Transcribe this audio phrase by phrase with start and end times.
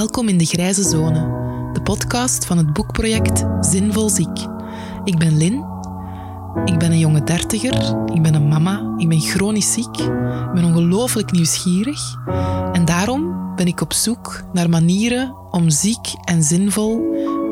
[0.00, 1.20] Welkom in de Grijze Zone,
[1.72, 4.46] de podcast van het boekproject Zinvol Ziek.
[5.04, 5.64] Ik ben Lin,
[6.64, 10.64] ik ben een jonge dertiger, ik ben een mama, ik ben chronisch ziek, ik ben
[10.64, 12.16] ongelooflijk nieuwsgierig
[12.72, 17.00] en daarom ben ik op zoek naar manieren om ziek en zinvol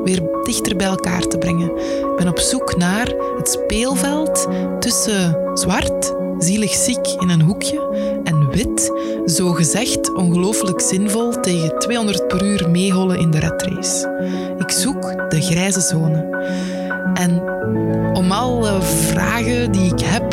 [0.05, 1.77] weer dichter bij elkaar te brengen.
[1.77, 4.47] Ik ben op zoek naar het speelveld
[4.81, 8.18] tussen zwart, zielig ziek in een hoekje
[8.51, 8.93] wit,
[9.27, 14.11] zo gezegd ongelooflijk zinvol tegen 200 per uur meehollen in de redrace.
[14.59, 16.27] Ik zoek de grijze zone.
[17.15, 17.43] En
[18.15, 20.31] om alle vragen die ik heb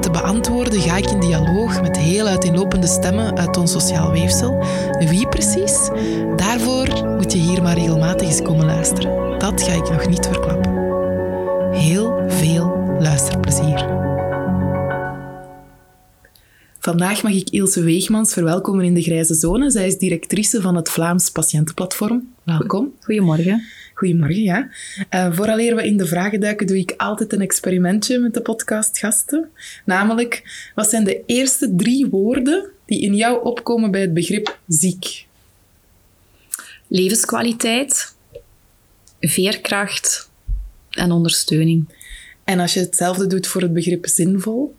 [0.00, 4.64] te beantwoorden, ga ik in dialoog met heel uiteenlopende stemmen uit ons sociaal weefsel.
[4.98, 5.90] Wie precies?
[6.36, 9.38] Daarvoor moet je hier maar regelmatig eens komen luisteren.
[9.38, 10.72] Dat ga ik nog niet verklappen.
[11.72, 12.11] Heel
[16.82, 19.70] Vandaag mag ik Ilse Weegmans verwelkomen in de Grijze Zone.
[19.70, 22.34] Zij is directrice van het Vlaams Patiëntenplatform.
[22.42, 22.94] Welkom.
[23.00, 23.64] Goedemorgen.
[23.94, 24.70] Goedemorgen, ja.
[25.10, 29.48] Uh, vooraleer we in de vragen duiken, doe ik altijd een experimentje met de podcastgasten.
[29.84, 30.42] Namelijk,
[30.74, 35.26] wat zijn de eerste drie woorden die in jou opkomen bij het begrip ziek?
[36.88, 38.14] Levenskwaliteit,
[39.20, 40.30] veerkracht
[40.90, 41.88] en ondersteuning.
[42.44, 44.74] En als je hetzelfde doet voor het begrip zinvol?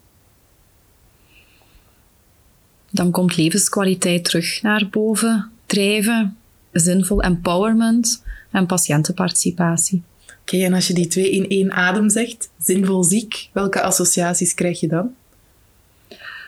[2.93, 6.37] Dan komt levenskwaliteit terug naar boven drijven,
[6.71, 10.03] zinvol empowerment en patiëntenparticipatie.
[10.41, 14.79] Oké, en als je die twee in één adem zegt, zinvol ziek, welke associaties krijg
[14.79, 15.15] je dan?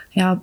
[0.10, 0.42] Ja,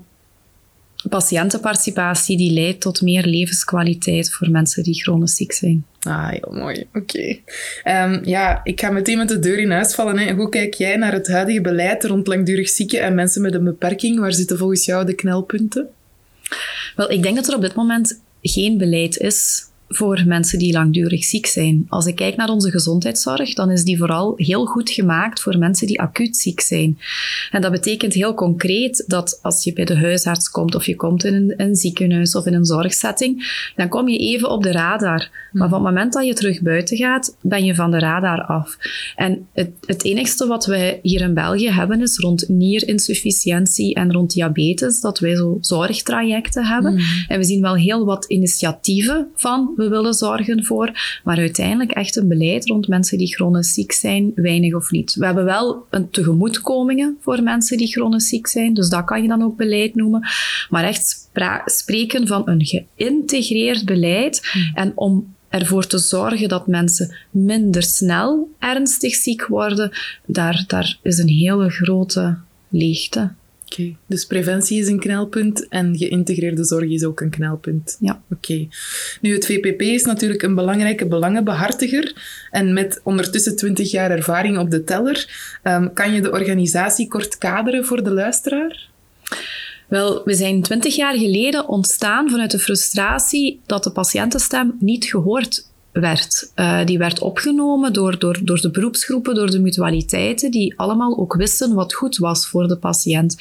[1.09, 5.85] patiëntenparticipatie die leidt tot meer levenskwaliteit voor mensen die chronisch ziek zijn.
[6.01, 6.87] Ah, heel mooi.
[6.95, 7.39] Oké.
[7.83, 10.19] Ehm, ja, ik ga meteen met de deur in huis vallen.
[10.19, 10.33] Hè.
[10.33, 14.19] Hoe kijk jij naar het huidige beleid rond langdurig zieken en mensen met een beperking?
[14.19, 15.89] Waar zitten volgens jou de knelpunten?
[16.97, 21.25] Wel, ik denk dat er op dit moment geen beleid is voor mensen die langdurig
[21.25, 21.87] ziek zijn.
[21.89, 25.87] Als ik kijk naar onze gezondheidszorg, dan is die vooral heel goed gemaakt voor mensen
[25.87, 26.99] die acuut ziek zijn.
[27.51, 31.25] En dat betekent heel concreet dat als je bij de huisarts komt of je komt
[31.25, 35.31] in een, een ziekenhuis of in een zorgsetting, dan kom je even op de radar.
[35.53, 38.77] Maar van het moment dat je terug buiten gaat, ben je van de radar af.
[39.17, 44.33] En het, het enigste wat wij hier in België hebben is rond nierinsufficiëntie en rond
[44.33, 47.01] diabetes, dat wij zo zorgtrajecten hebben.
[47.29, 51.21] En we zien wel heel wat initiatieven van we willen zorgen voor.
[51.25, 55.15] Maar uiteindelijk echt een beleid rond mensen die chronisch ziek zijn, weinig of niet.
[55.15, 59.29] We hebben wel een tegemoetkomingen voor mensen die chronisch ziek zijn, dus dat kan je
[59.29, 60.29] dan ook beleid noemen.
[60.71, 61.31] Maar echt
[61.65, 64.71] spreken van een geïntegreerd beleid hmm.
[64.75, 69.91] en om ervoor te zorgen dat mensen minder snel ernstig ziek worden,
[70.27, 72.39] daar, daar is een hele grote
[72.69, 73.33] leegte.
[73.73, 77.97] Oké, dus preventie is een knelpunt en geïntegreerde zorg is ook een knelpunt.
[78.01, 78.23] Ja.
[78.31, 78.69] Oké.
[79.21, 82.15] Nu, het VPP is natuurlijk een belangrijke belangenbehartiger
[82.51, 85.29] en met ondertussen 20 jaar ervaring op de teller,
[85.65, 88.91] um, kan je de organisatie kort kaderen voor de luisteraar?
[89.89, 95.71] Wel, we zijn twintig jaar geleden ontstaan vanuit de frustratie dat de patiëntenstem niet gehoord
[95.93, 96.53] werd.
[96.57, 101.35] Uh, die werd opgenomen door, door, door de beroepsgroepen, door de mutualiteiten, die allemaal ook
[101.35, 103.37] wisten wat goed was voor de patiënt.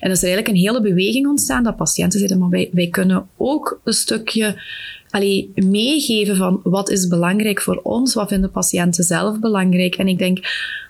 [0.00, 3.28] En er is eigenlijk een hele beweging ontstaan dat patiënten zeiden, maar wij, wij kunnen
[3.36, 4.62] ook een stukje
[5.10, 9.94] allee, meegeven van wat is belangrijk voor ons, wat vinden patiënten zelf belangrijk.
[9.94, 10.38] En ik denk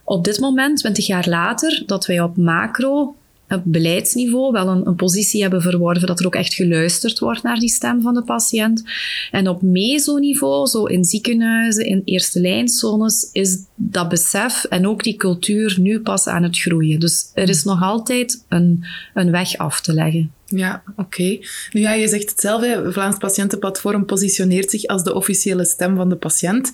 [0.04, 3.14] op dit moment, 20 jaar later, dat wij op macro
[3.48, 7.58] op beleidsniveau wel een, een, positie hebben verworven dat er ook echt geluisterd wordt naar
[7.58, 8.82] die stem van de patiënt.
[9.30, 15.16] En op mesoniveau, zo in ziekenhuizen, in eerste lijnzones, is dat besef en ook die
[15.16, 17.00] cultuur nu pas aan het groeien.
[17.00, 20.32] Dus er is nog altijd een, een weg af te leggen.
[20.46, 21.38] Ja, oké.
[21.72, 26.08] Nu ja, je zegt het zelf, Vlaams Patiëntenplatform positioneert zich als de officiële stem van
[26.08, 26.72] de patiënt.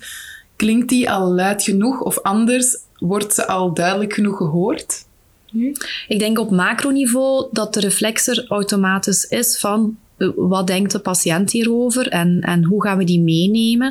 [0.56, 2.76] Klinkt die al luid genoeg of anders?
[2.98, 5.04] Wordt ze al duidelijk genoeg gehoord?
[6.08, 10.98] Ik denk op macroniveau dat de reflex er automatisch is van eh, wat denkt de
[10.98, 13.88] patiënt hierover en, en hoe gaan we die meenemen?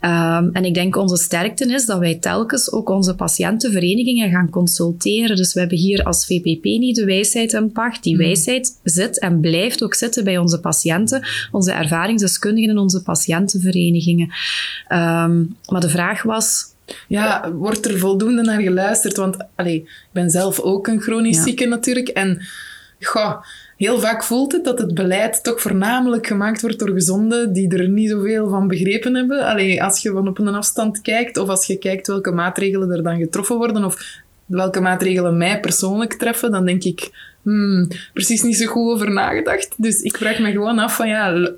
[0.00, 5.36] Um, en ik denk onze sterkte is dat wij telkens ook onze patiëntenverenigingen gaan consulteren.
[5.36, 8.02] Dus we hebben hier als VPP niet de wijsheid in pacht.
[8.02, 8.24] Die hmm.
[8.24, 14.26] wijsheid zit en blijft ook zitten bij onze patiënten, onze ervaringsdeskundigen en onze patiëntenverenigingen.
[14.88, 16.73] Um, maar de vraag was,
[17.08, 19.16] ja, wordt er voldoende naar geluisterd?
[19.16, 22.08] Want allee, ik ben zelf ook een chronisch zieke natuurlijk.
[22.08, 22.40] En
[23.00, 23.42] goh,
[23.76, 27.88] heel vaak voelt het dat het beleid toch voornamelijk gemaakt wordt door gezonden die er
[27.88, 29.46] niet zoveel van begrepen hebben.
[29.46, 33.02] Allee, als je van op een afstand kijkt of als je kijkt welke maatregelen er
[33.02, 37.10] dan getroffen worden of welke maatregelen mij persoonlijk treffen, dan denk ik,
[37.42, 39.74] hmm, precies niet zo goed over nagedacht.
[39.76, 41.50] Dus ik vraag me gewoon af van ja,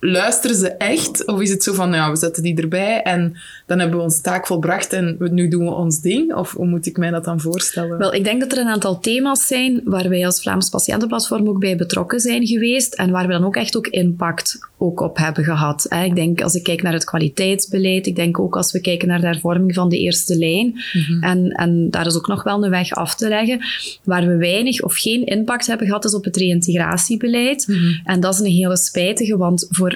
[0.00, 1.26] luisteren ze echt?
[1.26, 3.36] Of is het zo van, ja, we zetten die erbij en
[3.66, 6.34] dan hebben we onze taak volbracht en nu doen we ons ding?
[6.34, 7.98] Of hoe moet ik mij dat dan voorstellen?
[7.98, 11.60] Wel, ik denk dat er een aantal thema's zijn waar wij als Vlaams Patiëntenplatform ook
[11.60, 15.44] bij betrokken zijn geweest en waar we dan ook echt ook impact ook op hebben
[15.44, 15.86] gehad.
[16.04, 19.20] Ik denk als ik kijk naar het kwaliteitsbeleid, ik denk ook als we kijken naar
[19.20, 21.22] de hervorming van de eerste lijn, mhm.
[21.24, 23.60] en, en daar is ook nog wel een weg af te leggen,
[24.04, 27.66] waar we weinig of geen impact hebben gehad is op het reïntegratiebeleid.
[27.68, 27.92] Mhm.
[28.04, 29.87] En dat is een hele spijtige, want voor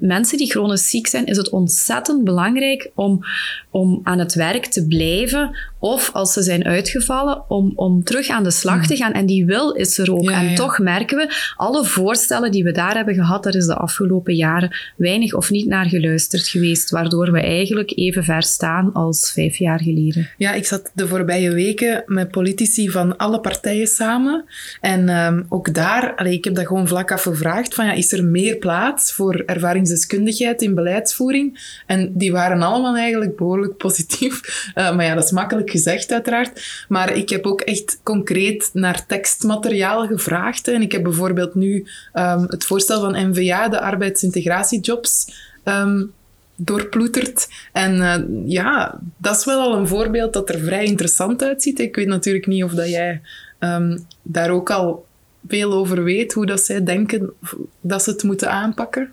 [0.00, 3.24] mensen die chronisch ziek zijn, is het ontzettend belangrijk om,
[3.70, 5.56] om aan het werk te blijven.
[5.84, 9.12] Of als ze zijn uitgevallen, om, om terug aan de slag te gaan.
[9.12, 10.30] En die wil is er ook.
[10.30, 14.34] en toch merken we, alle voorstellen die we daar hebben gehad, daar is de afgelopen
[14.34, 16.90] jaren weinig of niet naar geluisterd geweest.
[16.90, 20.28] Waardoor we eigenlijk even ver staan als vijf jaar geleden.
[20.36, 24.44] Ja, ik zat de voorbije weken met politici van alle partijen samen.
[24.80, 28.12] En um, ook daar, allee, ik heb dat gewoon vlak af gevraagd, van ja, is
[28.12, 31.80] er meer plaats voor ervaring ervaringsdeskundigheid in beleidsvoering.
[31.86, 34.40] En die waren allemaal eigenlijk behoorlijk positief.
[34.74, 36.84] Uh, maar ja, dat is makkelijk gezegd uiteraard.
[36.88, 40.68] Maar ik heb ook echt concreet naar tekstmateriaal gevraagd.
[40.68, 45.26] En ik heb bijvoorbeeld nu um, het voorstel van NVA, de arbeidsintegratiejobs,
[45.64, 46.12] um,
[46.56, 47.48] doorploeterd.
[47.72, 48.16] En uh,
[48.46, 51.78] ja, dat is wel al een voorbeeld dat er vrij interessant uitziet.
[51.78, 53.20] Ik weet natuurlijk niet of dat jij
[53.60, 55.06] um, daar ook al
[55.48, 57.32] veel over weet, hoe dat zij denken
[57.80, 59.12] dat ze het moeten aanpakken.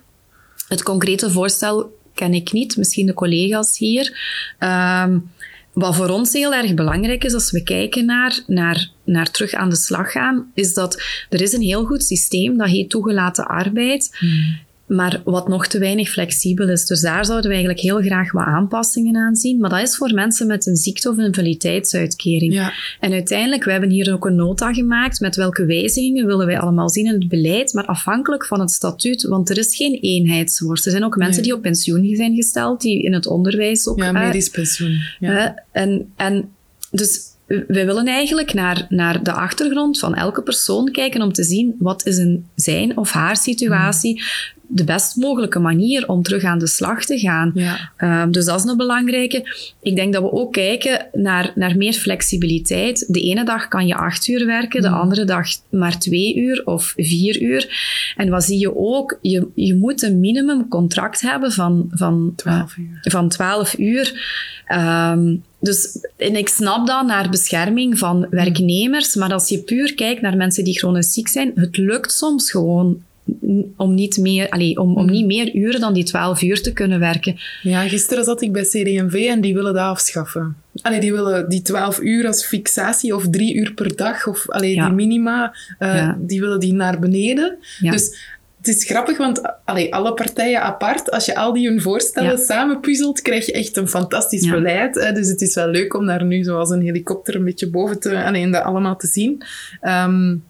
[0.68, 4.18] Het concrete voorstel ken ik niet, misschien de collega's hier.
[4.58, 5.18] Ehm,
[5.72, 9.70] wat voor ons heel erg belangrijk is als we kijken naar, naar, naar terug aan
[9.70, 14.16] de slag gaan, is dat er is een heel goed systeem dat heet toegelaten arbeid.
[14.18, 16.86] Hmm maar wat nog te weinig flexibel is.
[16.86, 19.58] Dus daar zouden we eigenlijk heel graag wat aanpassingen aan zien.
[19.58, 22.52] Maar dat is voor mensen met een ziekte- of invaliditeitsuitkering.
[22.52, 22.72] Ja.
[23.00, 26.90] En uiteindelijk, we hebben hier ook een nota gemaakt met welke wijzigingen willen wij allemaal
[26.90, 30.84] zien in het beleid, maar afhankelijk van het statuut, want er is geen eenheidsworst.
[30.84, 33.98] Er zijn ook mensen die op pensioen zijn gesteld, die in het onderwijs ook...
[33.98, 35.00] Ja, medisch pensioen.
[35.20, 35.64] Ja.
[35.72, 36.50] En, en
[36.90, 37.20] dus
[37.66, 42.06] wij willen eigenlijk naar, naar de achtergrond van elke persoon kijken om te zien wat
[42.06, 44.22] is een zijn of haar situatie.
[44.66, 47.50] De best mogelijke manier om terug aan de slag te gaan.
[47.54, 47.92] Ja.
[47.96, 49.70] Ehm, dus dat is een belangrijke.
[49.82, 53.04] Ik denk dat we ook kijken naar, naar meer flexibiliteit.
[53.08, 54.94] De ene dag kan je acht uur werken, de mm.
[54.94, 57.68] andere dag maar twee uur of vier uur.
[58.16, 59.18] En wat zie je ook?
[59.22, 62.98] Je, je moet een minimumcontract hebben van, van, twaalf uur.
[63.02, 64.12] van 12 uur.
[64.66, 70.20] Ehm, dus, en ik snap dat naar bescherming van werknemers, maar als je puur kijkt
[70.20, 73.02] naar mensen die chronisch ziek zijn, het lukt soms gewoon
[73.76, 75.10] om niet, meer, allee, om, om mm.
[75.10, 77.36] niet meer uren dan die 12 uur te kunnen werken.
[77.62, 80.56] Ja, gisteren zat ik bij CD&V en die willen dat afschaffen.
[80.82, 84.74] Allee, die willen die 12 uur als fixatie of drie uur per dag of allee,
[84.74, 87.58] die minima, uh, die willen die naar beneden.
[87.80, 88.31] Dus
[88.62, 92.80] het is grappig, want allee, alle partijen apart, als je al die hun voorstellen samen
[92.80, 94.94] puzzelt, krijg je echt een fantastisch beleid.
[94.94, 95.12] Hè?
[95.12, 98.24] Dus het is wel leuk om daar nu zoals een helikopter een beetje boven te,
[98.24, 99.44] allee, dat allemaal te zien.
[99.82, 100.44] Um,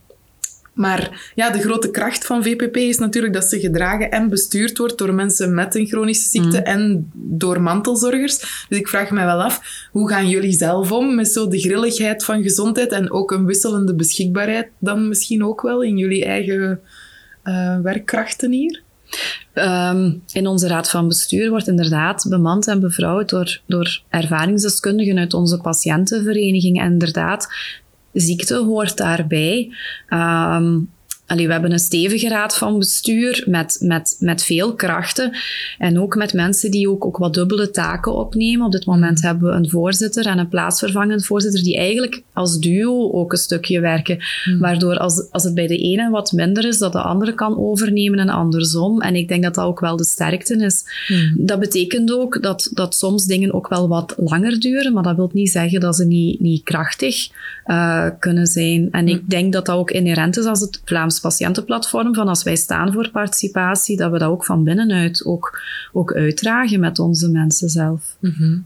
[0.72, 4.98] maar ja, de grote kracht van VPP is natuurlijk dat ze gedragen en bestuurd wordt
[4.98, 6.64] door mensen met een chronische ziekte mm.
[6.64, 8.66] en door mantelzorgers.
[8.68, 12.24] Dus ik vraag me wel af, hoe gaan jullie zelf om met zo de grilligheid
[12.24, 16.80] van gezondheid en ook een wisselende beschikbaarheid dan misschien ook wel in jullie eigen
[17.44, 18.82] uh, werkkrachten hier?
[19.54, 25.34] Um, in onze raad van bestuur wordt inderdaad bemand en bevrouwd door, door ervaringsdeskundigen uit
[25.34, 26.80] onze patiëntenvereniging.
[26.80, 27.48] En inderdaad,
[28.12, 29.72] ziekte hoort daarbij.
[30.08, 30.90] Um,
[31.32, 35.32] Allee, we hebben een stevige raad van bestuur met, met, met veel krachten.
[35.78, 38.66] En ook met mensen die ook, ook wat dubbele taken opnemen.
[38.66, 39.26] Op dit moment mm.
[39.26, 43.80] hebben we een voorzitter en een plaatsvervangend voorzitter die eigenlijk als duo ook een stukje
[43.80, 44.18] werken.
[44.44, 44.58] Mm.
[44.58, 48.18] Waardoor als, als het bij de ene wat minder is, dat de andere kan overnemen
[48.18, 49.00] en andersom.
[49.00, 50.84] En ik denk dat dat ook wel de sterkte is.
[51.08, 51.46] Mm.
[51.46, 55.30] Dat betekent ook dat, dat soms dingen ook wel wat langer duren, maar dat wil
[55.32, 57.28] niet zeggen dat ze niet, niet krachtig
[57.66, 58.88] uh, kunnen zijn.
[58.90, 62.56] En ik denk dat dat ook inherent is als het Vlaams patiëntenplatform, van als wij
[62.56, 65.60] staan voor participatie, dat we dat ook van binnenuit ook,
[65.92, 68.16] ook uitdragen met onze mensen zelf.
[68.20, 68.58] Mhm.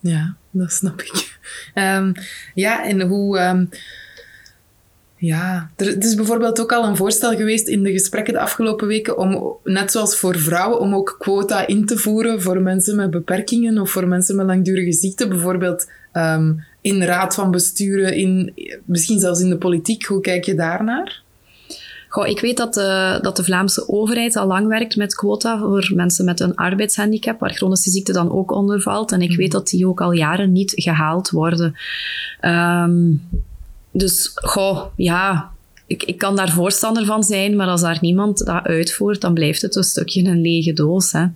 [0.00, 1.38] Ja, dat snap ik.
[1.74, 2.12] Um,
[2.64, 3.38] ja, en hoe...
[3.38, 3.68] Um,
[5.20, 9.18] ja, er, is bijvoorbeeld ook al een voorstel geweest in de gesprekken de afgelopen weken
[9.18, 13.78] om, net zoals voor vrouwen, om ook quota in te voeren voor mensen met beperkingen
[13.78, 15.28] of voor mensen met langdurige ziekte.
[15.28, 18.52] Bijvoorbeeld um, in raad van besturen, in,
[18.84, 20.04] misschien zelfs in de politiek.
[20.04, 21.22] Hoe kijk je daarnaar?
[22.08, 25.90] Goh, ik weet dat de, dat de Vlaamse overheid al lang werkt met quota voor
[25.94, 29.12] mensen met een arbeidshandicap, waar chronische ziekte dan ook onder valt.
[29.12, 31.74] En ik weet dat die ook al jaren niet gehaald worden.
[32.40, 33.22] Um,
[33.90, 35.50] dus, goh, ja,
[35.86, 39.62] ik, ik kan daar voorstander van zijn, maar als daar niemand dat uitvoert, dan blijft
[39.62, 41.12] het een stukje een lege doos.
[41.12, 41.26] Hè.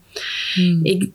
[0.55, 0.81] Hmm.
[0.83, 1.11] Ik,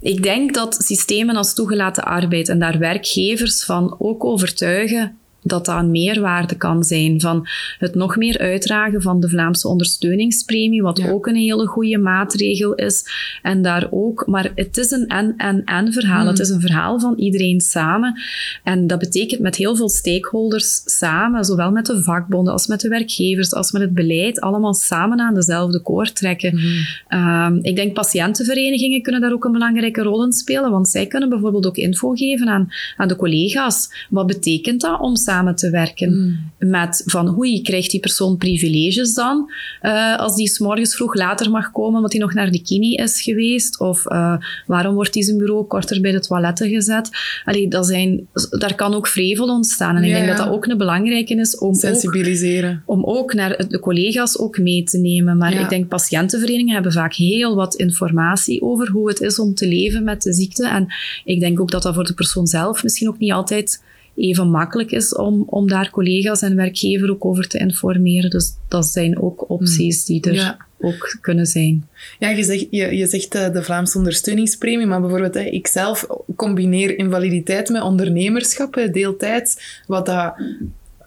[0.00, 5.78] ik denk dat systemen als toegelaten arbeid en daar werkgevers van ook overtuigen dat dat
[5.78, 11.10] een meerwaarde kan zijn van het nog meer uitdragen van de Vlaamse ondersteuningspremie, wat Ja.
[11.10, 13.04] ook een hele goede maatregel is.
[13.42, 16.18] En daar ook, maar het is een en-en-en verhaal.
[16.18, 16.28] Hmm.
[16.28, 18.20] Het is een verhaal van iedereen samen.
[18.64, 22.88] En dat betekent met heel veel stakeholders samen, zowel met de vakbonden als met de
[22.88, 26.54] werkgevers, als met het beleid, allemaal samen aan dezelfde koord trekken.
[26.54, 26.66] Mhm.
[27.08, 31.28] Ehm, ik denk patiëntenverenigingen kunnen daar ook een belangrijke rol in spelen, want zij kunnen
[31.28, 34.06] bijvoorbeeld ook info geven aan, aan de collega's.
[34.10, 36.10] Wat betekent dat om samen te werken?
[36.58, 36.70] Mhm.
[36.70, 39.50] Met van, oei, krijgt die persoon privileges dan?
[39.80, 42.94] eh, als die 's morgens vroeg later mag komen omdat hij nog naar de kini
[42.94, 43.80] is geweest?
[43.80, 47.10] Of eh, waarom wordt die zijn bureau korter bij de toiletten gezet?
[47.44, 49.96] Allee, dat zijn, daar kan ook vrevel ontstaan.
[49.96, 50.44] En ik denk dat ja.
[50.44, 52.82] dat ook een belangrijke is om ook Sensibiliseren.
[52.86, 55.36] om ook naar de collega's ook mee te nemen.
[55.36, 55.60] Maar Ja.
[55.60, 60.04] ik denk patiëntenverenigingen hebben vaak heel wat informatie over hoe het is om te leven
[60.04, 60.68] met de ziekte.
[60.68, 60.86] En
[61.24, 63.82] ik denk ook dat dat voor de persoon zelf misschien ook niet altijd
[64.16, 68.30] even makkelijk is om, om daar collega's en werkgever ook over te informeren.
[68.30, 70.56] Dus dat zijn ook opties die er Ja.
[70.80, 71.86] ook kunnen zijn.
[72.18, 76.06] Ja, je zegt, je, je zegt eh, de Vlaamse ondersteuningspremie, maar bijvoorbeeld hè, ik zelf
[76.36, 80.34] combineer invaliditeit met ondernemerschap, deeltijds, wat dat...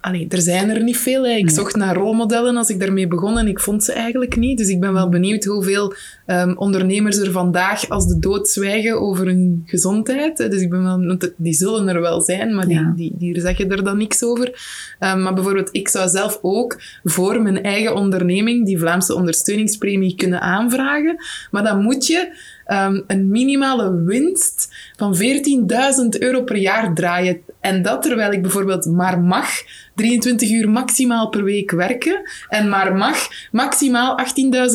[0.02, 1.24] Allee, er zijn er niet veel.
[1.24, 1.30] Hè.
[1.36, 1.54] Ik Nee.
[1.54, 4.58] zocht naar rolmodellen als ik daarmee begon en ik vond ze eigenlijk niet.
[4.58, 5.94] Dus ik ben wel benieuwd hoeveel
[6.26, 10.38] ehm, ondernemers er vandaag als de dood zwijgen over hun gezondheid.
[10.38, 12.94] Dus ik ben wel, die zullen er wel zijn, maar die, Ja.
[12.96, 14.62] die, die zeggen er dan niks over.
[15.00, 20.42] Ehm, maar bijvoorbeeld, ik zou zelf ook voor mijn eigen onderneming die Vlaamse ondersteuningspremie kunnen
[20.42, 21.16] aanvragen.
[21.52, 27.38] Maar dan moet je ehm, een minimale winst van 14.000 euro per jaar draaien.
[27.60, 29.48] En dat terwijl ik bijvoorbeeld maar mag
[29.96, 34.18] 23 uur maximaal per week werken en maar mag maximaal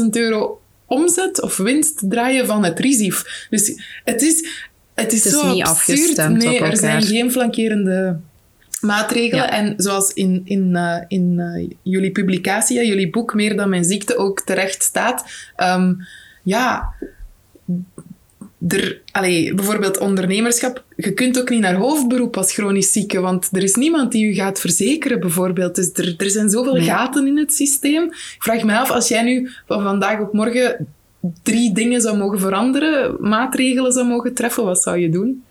[0.00, 3.46] 18.000 euro omzet of winst draaien van het RISIF.
[3.50, 3.66] Dus
[4.04, 4.48] het is,
[4.94, 5.98] het is, Het is zo niet absurd.
[5.98, 8.18] afgestemd nee, op er zijn geen flankerende
[8.80, 9.44] maatregelen.
[9.44, 9.50] Ja.
[9.50, 14.16] En zoals in, in, eh, in eh, jullie publicatie, jullie boek Meer dan mijn ziekte
[14.16, 15.24] ook terecht staat.
[15.56, 15.94] ehm,
[16.42, 16.94] ja,
[18.68, 20.84] er, allee, bijvoorbeeld ondernemerschap.
[20.96, 24.34] Je kunt ook niet naar hoofdberoep als chronisch zieke, want er is niemand die u
[24.34, 25.74] gaat verzekeren, bijvoorbeeld.
[25.74, 26.82] Dus er, er zijn zoveel Nee.
[26.84, 28.04] gaten in het systeem.
[28.04, 30.86] Ik vraag me af, als jij nu van vandaag op morgen
[31.42, 35.44] drie dingen zou mogen veranderen, maatregelen zou mogen treffen, wat zou je doen?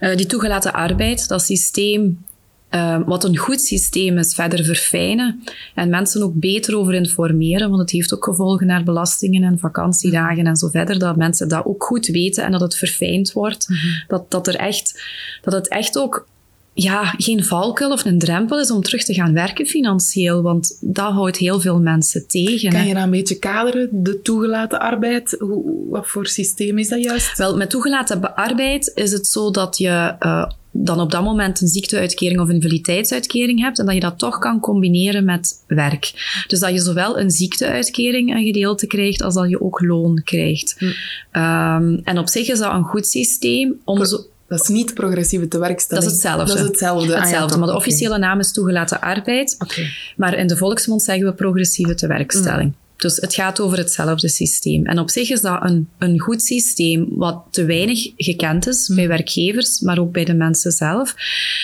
[0.00, 2.24] Eh, die toegelaten arbeid, dat systeem,
[2.70, 5.42] eh, wat een goed systeem is, verder verfijnen
[5.74, 10.46] en mensen ook beter over informeren, want het heeft ook gevolgen naar belastingen en vakantiedagen
[10.46, 13.68] en zo verder, dat mensen dat ook goed weten en dat het verfijnd wordt.
[14.08, 15.02] dat, dat, er echt,
[15.42, 16.26] dat het echt ook
[16.74, 21.12] ja, geen valkuil of een drempel is om terug te gaan werken financieel, want dat
[21.12, 22.70] houdt heel veel mensen tegen.
[22.70, 25.36] Kan je dat een beetje kaderen, de toegelaten arbeid?
[25.38, 27.38] Hoe, wat voor systeem is dat juist?
[27.38, 31.60] Wel, met toegelaten be- arbeid is het zo dat je eh, dan op dat moment
[31.60, 36.12] een ziekteuitkering of een invaliditeitsuitkering hebt en dat je dat toch kan combineren met werk.
[36.46, 40.74] Dus dat je zowel een ziekteuitkering een gedeelte krijgt als dat je ook loon krijgt.
[40.78, 40.86] Hm.
[41.30, 44.18] Ehm, en op zich is dat een goed systeem om zo,
[44.50, 46.04] Dat is niet progressieve tewerkstelling.
[46.04, 46.54] Dat is hetzelfde.
[46.54, 47.06] Dat is hetzelfde.
[47.06, 47.58] Ah ja, hetzelfde, toch.
[47.58, 49.56] maar de officiële naam is toegelaten arbeid.
[49.58, 49.82] Oké.
[50.16, 52.68] Maar in de volksmond zeggen we progressieve tewerkstelling.
[52.68, 52.89] Mm.
[53.00, 54.86] Dus het gaat over hetzelfde systeem.
[54.86, 58.96] En op zich is dat een, een goed systeem wat te weinig gekend is Mm.
[58.96, 61.14] bij werkgevers, maar ook bij de mensen zelf.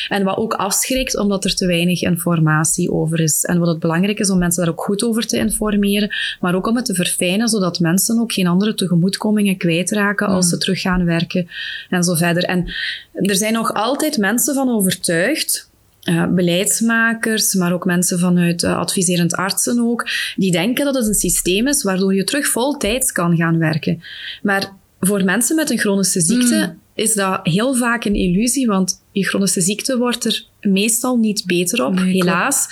[0.09, 3.45] En wat ook afschrikt omdat er te weinig informatie over is.
[3.45, 6.67] En wat het belangrijk is om mensen daar ook goed over te informeren, maar ook
[6.67, 10.51] om het te verfijnen, zodat mensen ook geen andere tegemoetkomingen kwijtraken als Mm.
[10.51, 11.49] ze terug gaan werken
[11.91, 12.45] en zo verder.
[12.45, 12.65] En
[13.13, 15.71] er zijn nog altijd mensen van overtuigd
[16.07, 21.15] eh, beleidsmakers, maar ook mensen vanuit eh, adviserend artsen ook, die denken dat het een
[21.15, 24.03] systeem is waardoor je terug voltijds kan gaan werken.
[24.43, 29.25] Maar voor mensen met een chronische ziekte is dat heel vaak een illusie, want je
[29.25, 32.67] chronische ziekte wordt er meestal niet beter op, Nee, helaas.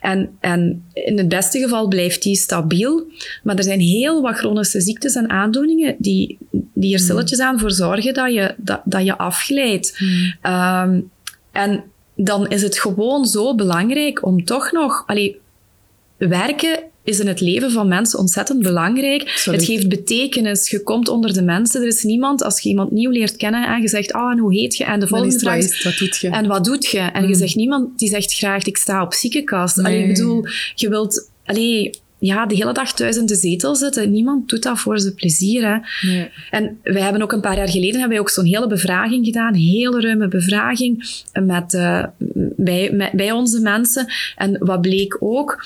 [0.00, 3.06] En, en in het beste geval blijft die stabiel.
[3.42, 6.38] Maar er zijn heel wat chronische ziektes en aandoeningen die,
[6.74, 9.98] die er stilletjes aan voor zorgen dat je, dat, dat je afglijdt.
[10.42, 11.00] Ehm,
[11.52, 11.84] en
[12.16, 15.02] dan is het gewoon zo belangrijk om toch nog...
[15.06, 15.40] Allee,
[16.16, 19.42] werken is in het leven van mensen ontzettend belangrijk.
[19.44, 20.70] Het geeft betekenis.
[20.70, 21.80] Je komt onder de mensen.
[21.80, 24.54] Er is niemand, als je iemand nieuw leert kennen en je zegt, ah, en hoe
[24.54, 24.84] heet je?
[24.84, 26.28] En de volgende vraag is, wat doet je?
[26.28, 26.98] en wat doet je?
[26.98, 27.34] En je Mm.
[27.34, 29.78] zegt niemand die zegt graag, ik sta op ziekenkast.
[29.78, 30.44] Allee, ik bedoel,
[30.74, 31.30] je wilt...
[31.44, 31.90] Allee,
[32.26, 34.10] ja, de hele dag thuis in de zetel zitten.
[34.10, 35.66] Niemand doet dat voor zijn plezier.
[35.66, 36.08] Hè.
[36.08, 36.30] Nee.
[36.50, 39.54] En wij hebben ook een paar jaar geleden hebben wij ook zo'n hele bevraging gedaan,
[39.54, 42.04] hele ruime bevraging met, uh,
[42.56, 44.06] bij, met, bij onze mensen.
[44.36, 45.64] En wat bleek ook,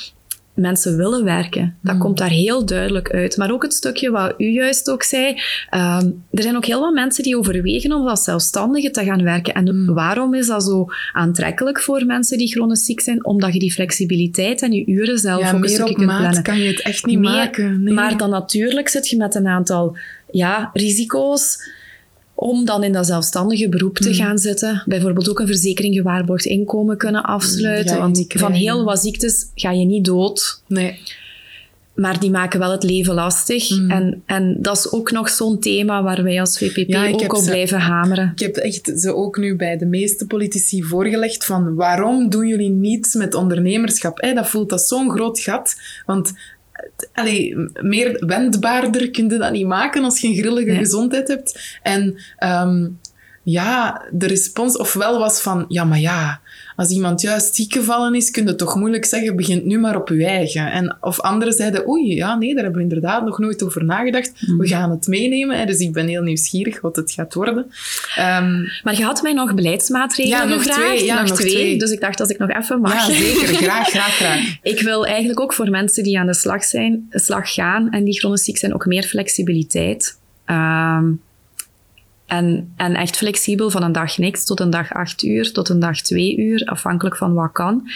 [0.59, 1.77] mensen willen werken.
[1.83, 2.01] Dat Mm.
[2.01, 3.37] komt daar heel duidelijk uit.
[3.37, 5.41] Maar ook het stukje wat u juist ook zei.
[5.71, 9.55] ehm, er zijn ook heel wat mensen die overwegen om als zelfstandige te gaan werken.
[9.55, 9.95] En Mm.
[9.95, 13.25] waarom is dat zo aantrekkelijk voor mensen die chronisch ziek zijn?
[13.25, 16.21] Omdat je die flexibiliteit en je uren zelf Ja, ook een meer op kunt maat
[16.21, 16.43] plannen.
[16.43, 17.83] kan je het echt niet Meer- maken.
[17.83, 17.95] Nee.
[17.95, 19.97] Maar dan natuurlijk zit je met een aantal
[20.31, 21.59] ja, risico's
[22.41, 24.15] om dan in dat zelfstandige beroep te Mm.
[24.15, 24.83] gaan zitten.
[24.87, 27.99] Bijvoorbeeld ook een verzekering gewaarborgd inkomen kunnen afsluiten.
[27.99, 30.63] Want van heel wat ziektes ga je niet dood.
[30.67, 30.99] Nee.
[31.95, 33.71] Maar die maken wel het leven lastig.
[33.71, 33.91] Mm.
[33.91, 37.45] En, en dat is ook nog zo'n thema waar wij als VPP Ja, ook op
[37.45, 38.33] blijven hameren.
[38.35, 42.71] Ik heb echt ze ook nu bij de meeste politici voorgelegd van waarom doen jullie
[42.71, 44.21] niets met ondernemerschap?
[44.35, 45.75] Dat voelt dat zo'n groot gat.
[46.07, 46.33] Want
[47.13, 50.79] allee, meer wendbaarder kun je dat niet maken als je een grillige Nee.
[50.79, 51.79] gezondheid hebt.
[51.83, 52.87] En ehm,
[53.51, 56.41] ja, de respons ofwel was van, ja, maar ja,
[56.77, 60.09] als iemand juist ziek gevallen is, kun je toch moeilijk zeggen, begint nu maar op
[60.09, 60.73] je eigen.
[60.73, 64.33] En, of anderen zeiden, oei, ja, nee, daar hebben we inderdaad nog nooit over nagedacht.
[64.59, 65.59] We gaan het meenemen.
[65.59, 67.67] Hè, dus ik ben heel nieuwsgierig wat het gaat worden.
[68.17, 68.53] Ehm,
[68.83, 70.97] Maar je had mij nog beleidsmaatregelen Ja, nog gevraagd.
[70.97, 71.79] twee, ja, nog twee.
[71.79, 72.93] Dus ik dacht, als ik nog even mag.
[73.09, 73.47] ja, zeker.
[73.55, 74.57] Graag, graag, graag.
[74.63, 78.05] Ik wil eigenlijk ook voor mensen die aan de slag, zijn, de slag gaan en
[78.05, 80.19] die chronisch ziek zijn, ook meer flexibiliteit.
[80.45, 81.05] Ehm,
[82.29, 85.79] en, en echt flexibel van een dag niks tot een dag acht uur, tot een
[85.81, 87.89] dag twee uur, afhankelijk van wat kan.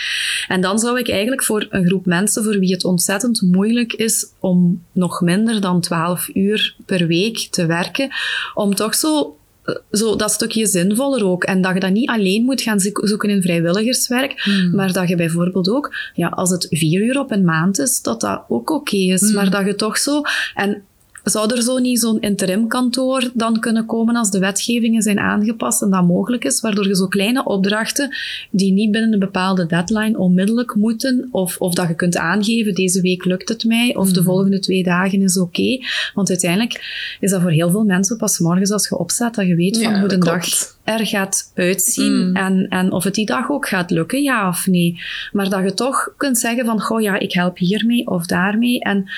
[0.48, 4.26] En dan zou ik eigenlijk voor een groep mensen voor wie het ontzettend moeilijk is
[4.38, 8.08] om nog minder dan 12 uur per week te werken,
[8.54, 11.44] om toch zo eh, zo dat stukje zinvoller ook.
[11.44, 14.74] En dat je dat niet alleen moet gaan zoek- zoeken in vrijwilligerswerk, Hmm.
[14.74, 18.20] maar dat je bijvoorbeeld ook, ja, als het vier uur op een maand is, dat
[18.20, 19.20] dat ook oké is.
[19.20, 19.34] Hmm.
[19.34, 20.20] Maar dat je toch zo...
[20.54, 20.82] En
[21.24, 25.90] zou er zo niet zo'n interimkantoor dan kunnen komen als de wetgevingen zijn aangepast en
[25.90, 28.16] dat mogelijk is, waardoor je zo kleine opdrachten
[28.50, 33.00] die niet binnen een bepaalde deadline onmiddellijk moeten, of, of dat je kunt aangeven, deze
[33.00, 34.28] week lukt het mij, of de Mhm.
[34.28, 35.78] volgende twee dagen is oké.
[36.14, 36.80] Want uiteindelijk
[37.20, 39.92] is dat voor heel veel mensen pas morgens als je opstaat, dat je weet van
[39.92, 40.44] Ja, hoe de dag.
[40.84, 42.36] Er gaat uitzien Mm.
[42.36, 45.00] en, en of het die dag ook gaat lukken, ja of nee.
[45.32, 48.80] Maar dat je toch kunt zeggen van, goh ja, ik help hiermee of daarmee.
[48.80, 49.10] En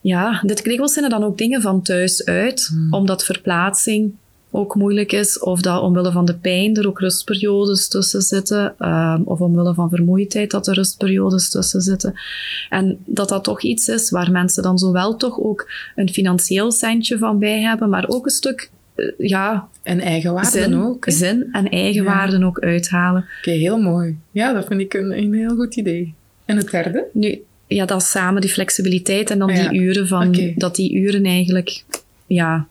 [0.00, 2.92] ja, dit dikwijls zijn er dan ook dingen van thuis uit, Mm.
[2.94, 4.12] omdat verplaatsing
[4.50, 9.22] ook moeilijk is, of dat omwille van de pijn er ook rustperiodes tussen zitten, ehm,
[9.24, 12.20] of omwille van vermoeidheid dat er rustperiodes tussen zitten.
[12.68, 17.18] En dat dat toch iets is waar mensen dan zowel toch ook een financieel centje
[17.18, 18.70] van bij hebben, maar ook een stuk
[19.18, 21.04] ja, En eigenwaarde zin, ook.
[21.06, 21.12] hè.
[21.12, 23.24] zin en eigenwaarden ook uithalen.
[23.38, 24.16] Oké, heel mooi.
[24.30, 26.14] Ja, dat vind ik een, een heel goed idee.
[26.44, 27.04] En het derde?
[27.12, 30.94] Nu, ja, dat is samen die flexibiliteit en dan Ja, die uren van, dat die
[30.94, 31.84] uren eigenlijk,
[32.26, 32.66] ja,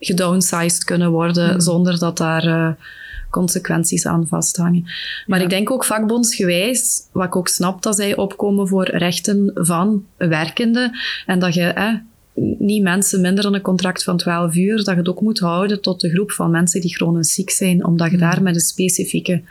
[0.00, 1.60] gedownsized kunnen worden Hmm.
[1.60, 2.68] zonder dat daar eh,
[3.30, 4.82] consequenties aan vasthangen.
[5.26, 5.44] Maar Ja.
[5.44, 10.98] ik denk ook vakbondsgewijs, wat ik ook snap, dat zij opkomen voor rechten van werkenden
[11.26, 11.94] en dat je eh,
[12.58, 15.80] niet mensen minder dan een contract van 12 uur, dat je het ook moet houden
[15.80, 18.30] tot de groep van mensen die chronisch ziek zijn, omdat je Hmm.
[18.30, 19.42] daar met een specifieke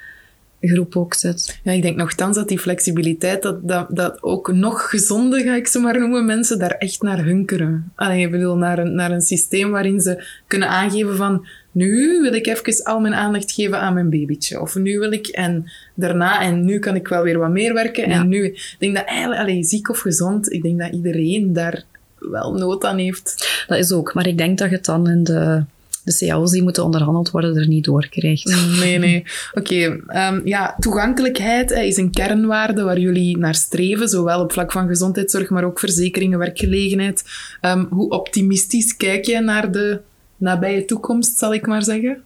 [0.62, 1.60] groep ook zit.
[1.64, 5.68] Ja, ik denk nogthans dat die flexibiliteit, dat, dat, dat ook nog gezonde, ga ik
[5.68, 7.92] ze maar noemen, mensen daar echt naar hunkeren.
[7.96, 12.34] Allee, ik bedoel, naar een, naar een systeem waarin ze kunnen aangeven van nu wil
[12.34, 14.62] ik even al mijn aandacht geven aan mijn babytje.
[14.62, 18.10] Of nu wil ik, en daarna, en nu kan ik wel weer wat meer werken.
[18.10, 18.20] Ja.
[18.20, 21.84] En nu, ik denk dat eigenlijk, allee, ziek of gezond, ik denk dat iedereen daar
[22.30, 23.64] wel nood aan heeft.
[23.68, 25.64] Dat is ook, maar ik denk dat je het dan in de,
[26.04, 28.56] de cao's die moeten onderhandeld worden er niet door krijgt.
[28.80, 29.24] Nee, nee.
[29.54, 34.88] Oké, ehm, ja, toegankelijkheid is een kernwaarde waar jullie naar streven, zowel op vlak van
[34.88, 37.24] gezondheidszorg, maar ook verzekeringen, werkgelegenheid.
[37.62, 40.00] Ehm, hoe optimistisch kijk jij naar de
[40.38, 42.24] nabije toekomst, zal ik maar zeggen?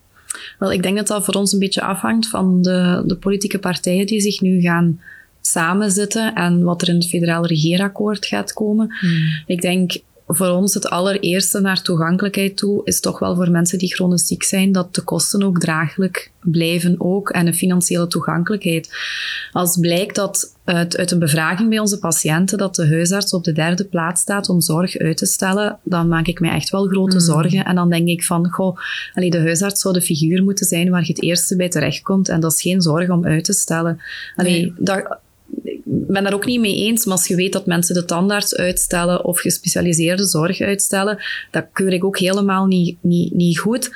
[0.60, 4.06] Wel, ik denk dat dat voor ons een beetje afhangt van de, de politieke partijen
[4.06, 5.00] die zich nu gaan
[5.46, 8.96] samenzitten en wat er in het federaal regeerakkoord gaat komen.
[9.46, 13.94] Ik denk voor ons het allereerste naar toegankelijkheid toe is toch wel voor mensen die
[13.94, 18.90] chronisch ziek zijn dat de kosten ook draaglijk blijven ook en een financiële toegankelijkheid.
[19.52, 23.52] Als blijkt dat uit, uit een bevraging bij onze patiënten dat de huisarts op de
[23.52, 27.16] derde plaats staat om zorg uit te stellen, dan maak ik mij echt wel grote
[27.16, 27.22] Mm.
[27.22, 27.66] zorgen.
[27.66, 28.78] En dan denk ik van, goh,
[29.14, 32.40] allee, de huisarts zou de figuur moeten zijn waar je het eerste bij terechtkomt en
[32.40, 34.00] dat is geen zorg om uit te stellen.
[34.36, 34.74] Allee, Nee.
[34.78, 35.20] daar,
[35.64, 38.56] ik ben daar ook niet mee eens, maar als je weet dat mensen de tandarts
[38.56, 41.18] uitstellen of gespecialiseerde zorg uitstellen,
[41.52, 43.92] dat keur ik ook helemaal niet, niet, niet goed.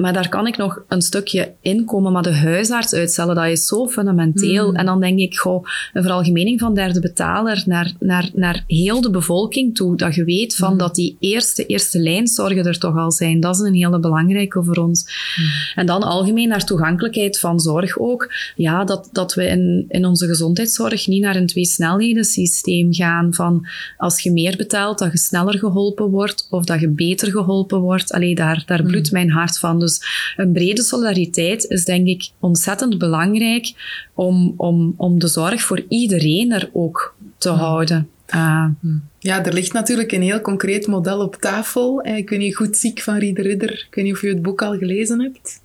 [0.00, 2.12] Maar daar kan ik nog een stukje inkomen.
[2.12, 4.70] Maar de huisarts uitstellen, dat is zo fundamenteel.
[4.70, 4.76] Mm.
[4.76, 9.10] En dan denk ik, goh, een veralgemening van derde betaler naar, naar, naar heel de
[9.10, 9.96] bevolking toe.
[9.96, 10.78] Dat je weet van Mm.
[10.78, 13.40] dat die eerste, eerste lijnzorgen er toch al zijn.
[13.40, 15.04] Dat is een hele belangrijke voor ons.
[15.36, 15.46] Mm.
[15.74, 18.32] En dan algemeen naar toegankelijkheid van zorg ook.
[18.56, 23.66] Ja, dat, dat we in, in onze gezondheidszorg niet naar een twee-snelheden systeem gaan van
[23.96, 28.12] als je meer betaalt, dat je sneller geholpen wordt of dat je beter geholpen wordt.
[28.12, 29.78] Allee, daar, daar bloedt mijn hart van.
[29.78, 29.89] Dus
[30.36, 33.72] een brede solidariteit is denk ik ontzettend belangrijk
[34.14, 38.08] om, om, om de zorg voor iedereen er ook te houden.
[38.28, 38.66] Ah,
[39.18, 42.00] Ja, er ligt natuurlijk een heel concreet model op tafel.
[42.00, 43.70] Eh, Ik weet niet, Goed Ziek van Rieder Ridder.
[43.88, 45.60] Ik weet niet of je het boek al gelezen hebt.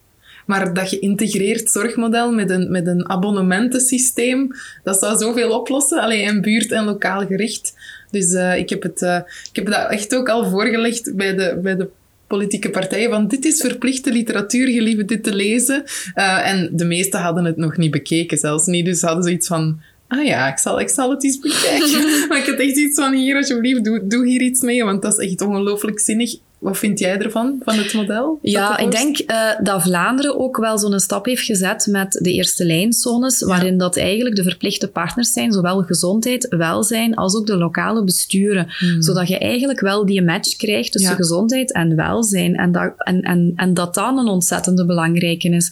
[0.46, 4.52] Maar dat geïntegreerd zorgmodel met een, met een abonnementensysteem,
[4.84, 6.02] dat zou zoveel oplossen.
[6.02, 7.74] Alleen en buurt- en lokaal gericht.
[8.12, 11.60] Dus eh, ik, heb het, eh, ik heb dat echt ook al voorgelegd bij de,
[11.62, 11.90] bij de
[12.28, 13.10] politieke partijen.
[13.10, 15.84] Van dit is verplichte literatuur, je lieve dit te lezen.
[16.14, 18.86] Eh, en de meesten hadden het nog niet bekeken, zelfs niet.
[18.86, 19.80] Dus hadden zoiets van...
[20.08, 22.02] Ah ja, ik zal, ik zal het eens bekijken.
[22.30, 24.84] maar ik had echt iets van, hier alsjeblieft, doe, doe hier iets mee.
[24.84, 26.36] Want dat is echt ongelooflijk zinnig.
[26.66, 28.40] Wat vind jij ervan, van het model?
[28.42, 32.66] Ja, ik denk eh, dat Vlaanderen ook wel zo'n stap heeft gezet met de eerste
[32.66, 38.04] lijnzones, waarin dat eigenlijk de verplichte partners zijn, zowel gezondheid, welzijn, als ook de lokale
[38.04, 38.68] besturen.
[38.78, 39.02] Hmm.
[39.02, 41.16] Zodat je eigenlijk wel die match krijgt tussen Ja.
[41.16, 42.56] gezondheid en welzijn.
[42.56, 45.72] En dat, en, en, en dat dan een ontzettende belangrijke is.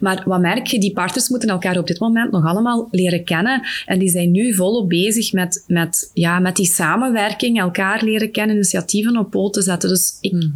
[0.00, 0.80] Maar wat merk je?
[0.80, 3.62] Die partners moeten elkaar op dit moment nog allemaal leren kennen.
[3.86, 8.54] En die zijn nu volop bezig met, met, ja, met die samenwerking, elkaar leren kennen,
[8.54, 9.88] initiatieven op poot te zetten.
[9.88, 10.48] Dus, ik,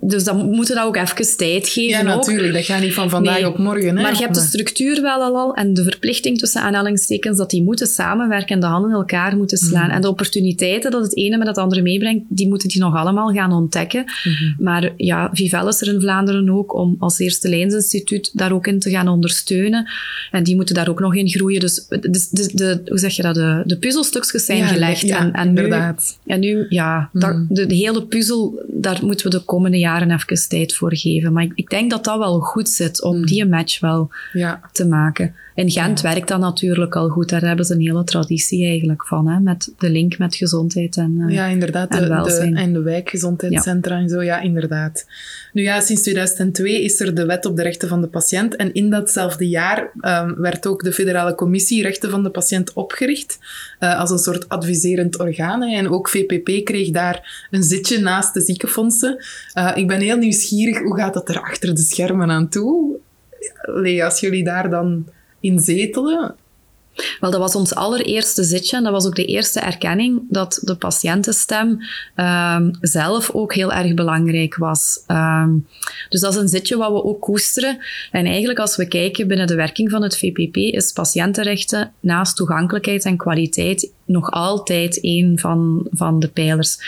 [0.00, 1.98] dus dan moeten we dat ook even tijd geven.
[1.98, 2.06] Hmm.
[2.08, 2.20] Ja, ook.
[2.26, 2.52] natuurlijk.
[2.54, 3.48] Dat gaat niet van vandaag Nee.
[3.48, 3.96] op morgen.
[3.96, 4.02] Hè?
[4.02, 7.62] Maar je hebt de structuur wel al, al en de verplichting tussen aanhalingstekens dat die
[7.62, 9.86] moeten samenwerken en de handen in elkaar moeten slaan.
[9.86, 9.94] Mhm.
[9.94, 13.32] En de opportuniteiten dat het ene met het andere meebrengt, die moeten die nog allemaal
[13.32, 14.04] gaan ontdekken.
[14.04, 14.62] Mhm.
[14.64, 18.78] Maar ja, Vivel is er in Vlaanderen ook om als eerste lijnsinstituut daar ook in
[18.78, 19.86] te gaan ondersteunen.
[20.30, 21.60] En die moeten daar ook nog in groeien.
[21.60, 21.98] Dus de,
[22.30, 23.34] de, de- hoe zeg je dat?
[23.34, 25.00] De, de puzzelstukjes zijn Ja, gelegd.
[25.00, 26.18] ja, en, en nu, inderdaad.
[26.26, 27.44] en nu, ja, dat- Mhm.
[27.54, 31.32] de, de hele puzzel, daar moeten we de komende jaren even tijd voor geven.
[31.32, 33.26] Maar ik, ik denk dat dat wel goed zit om Mhm.
[33.26, 34.60] die match wel Ja.
[34.72, 35.34] te maken.
[35.54, 37.28] In Gent werkt dat natuurlijk al goed.
[37.28, 41.24] Daar hebben ze een hele traditie eigenlijk van, hè, met de link met gezondheid en,
[41.28, 41.90] eh, Ja, inderdaad.
[41.90, 45.06] en De, en de wijkgezondheidscentra en zo, ja, inderdaad.
[45.54, 48.56] Nu ja, sinds 2002 is er de Wet op de Rechten van de Patiënt.
[48.56, 53.38] En in datzelfde jaar ehm, werd ook de Federale Commissie Rechten van de Patiënt opgericht.
[53.78, 55.62] eh, als een soort adviserend orgaan.
[55.62, 59.24] En ook VPP kreeg daar een zitje naast de ziekenfondsen.
[59.52, 62.96] Eh, ik ben heel nieuwsgierig, hoe gaat dat er achter de schermen aan toe?
[63.62, 65.08] Allee, als jullie daar dan
[65.40, 66.34] in zetelen,
[67.20, 70.76] Wel, dat was ons allereerste zitje en dat was ook de eerste erkenning dat de
[70.76, 71.78] patiëntenstem
[72.14, 75.02] ehm, zelf ook heel erg belangrijk was.
[75.06, 75.50] Ehm,
[76.08, 77.78] dus dat is een zitje wat we ook koesteren.
[78.10, 83.04] En eigenlijk als we kijken binnen de werking van het VPP is patiëntenrechten naast toegankelijkheid
[83.04, 86.78] en kwaliteit nog altijd een van, van de pijlers.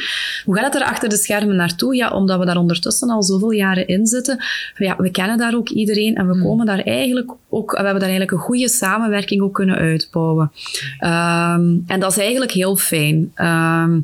[0.45, 1.95] Hoe gaat het er achter de schermen naartoe?
[1.97, 4.45] Ja, omdat we daar ondertussen al zoveel jaren in zitten.
[4.77, 8.09] Ja, we kennen daar ook iedereen en we komen daar eigenlijk ook, we hebben daar
[8.09, 10.53] eigenlijk een goede samenwerking ook kunnen uitbouwen.
[10.99, 13.33] Ehm, en dat is eigenlijk heel fijn.
[13.35, 14.01] Ehm,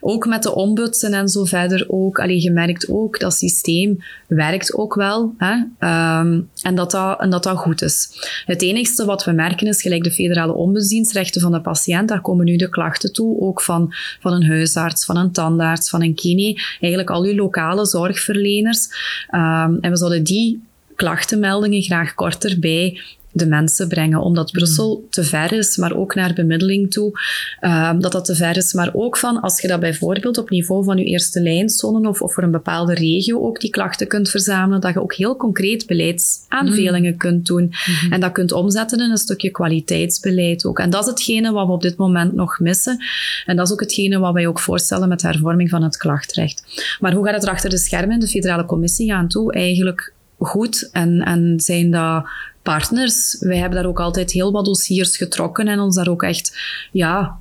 [0.00, 2.18] ook met de ombudsen en zo verder ook.
[2.18, 3.98] Allee, je merkt ook dat systeem
[4.28, 5.34] werkt ook wel.
[5.38, 5.62] Hè?
[5.78, 8.08] Ehm, en, dat dat, en dat dat goed is.
[8.46, 12.20] Het enigste wat we merken is, gelijk de federale ombudsdienst, rechten van de patiënt, daar
[12.20, 16.14] komen nu de klachten toe, ook van, van een huisarts, van een tandarts, van een
[16.14, 18.88] kine, eigenlijk al uw lokale zorgverleners.
[19.30, 20.62] Ehm, en we zouden die
[20.94, 23.00] klachtenmeldingen graag korter bij
[23.34, 27.20] de mensen brengen, omdat Brussel te ver is, maar ook naar bemiddeling toe,
[27.60, 28.72] ehm, dat dat te ver is.
[28.72, 32.34] Maar ook van, als je dat bijvoorbeeld op niveau van je eerste lijnzone of, of
[32.34, 37.16] voor een bepaalde regio ook die klachten kunt verzamelen, dat je ook heel concreet beleidsaanvelingen
[37.16, 37.72] kunt doen.
[38.10, 40.78] En dat kunt omzetten in een stukje kwaliteitsbeleid ook.
[40.78, 42.98] En dat is hetgene wat we op dit moment nog missen.
[43.46, 46.84] En dat is ook hetgene wat wij ook voorstellen met de hervorming van het klachtrecht.
[47.00, 49.52] Maar hoe gaat het er achter de schermen in de federale commissie aan toe?
[49.52, 50.88] Eigenlijk goed.
[50.92, 52.24] En, en zijn dat
[52.64, 53.36] partners?
[53.40, 56.58] Wij hebben daar ook altijd heel wat dossiers getrokken en ons daar ook echt,
[56.92, 57.38] ja,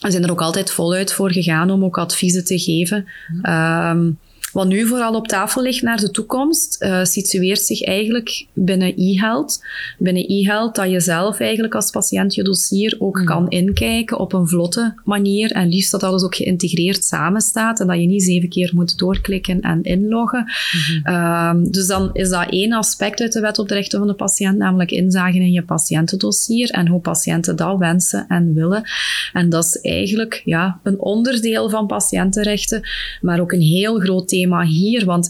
[0.00, 3.06] we zijn er ook altijd voluit voor gegaan om ook adviezen te geven.
[3.42, 4.10] Ehm,
[4.52, 9.64] wat nu vooral op tafel ligt naar de toekomst, eh, situeert zich eigenlijk binnen e-health.
[9.98, 14.48] Binnen e-health dat je zelf eigenlijk als patiënt je dossier ook kan inkijken op een
[14.48, 18.48] vlotte manier en liefst dat alles ook geïntegreerd samen staat en dat je niet zeven
[18.48, 20.52] keer moet doorklikken en inloggen.
[21.02, 24.14] Ehm, dus dan is dat één aspect uit de wet op de rechten van de
[24.14, 28.82] patiënt, namelijk inzagen in je patiëntendossier en hoe patiënten dat wensen en willen.
[29.32, 32.82] En dat is eigenlijk ja, een onderdeel van patiëntenrechten,
[33.20, 35.04] maar ook een heel groot thema schema hier?
[35.04, 35.28] Want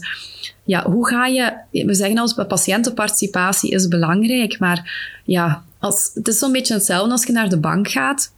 [0.63, 1.53] ja, hoe ga je...
[1.71, 7.25] We zeggen als patiëntenparticipatie is belangrijk, maar ja, als, het is zo'n beetje hetzelfde als
[7.25, 8.31] je naar de bank gaat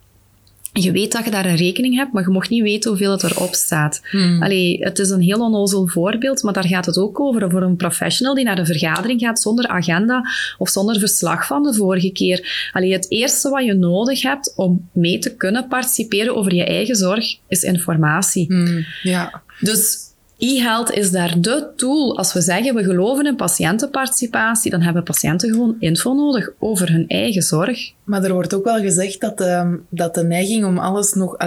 [0.82, 3.24] je weet dat je daar een rekening hebt, maar je mag niet weten hoeveel het
[3.24, 4.02] erop staat.
[4.10, 4.44] Hmm.
[4.44, 7.50] Allee, het is een heel onnozel voorbeeld, maar daar gaat het ook over.
[7.50, 10.24] Voor een professional die naar een vergadering gaat zonder agenda
[10.58, 12.70] of zonder verslag van de vorige keer.
[12.72, 16.96] Allee, het eerste wat je nodig hebt om mee te kunnen participeren over je eigen
[16.96, 18.46] zorg, is informatie.
[18.46, 18.86] Hmm.
[19.04, 19.42] Ja.
[19.60, 19.98] Dus
[20.38, 22.18] E-health is daar de tool.
[22.18, 27.08] Als we zeggen we geloven in patiëntenparticipatie, dan hebben patiënten gewoon info nodig over hun
[27.08, 27.92] eigen zorg.
[28.04, 31.38] Maar er wordt ook wel gezegd dat, uh, dat de neiging om alles nog,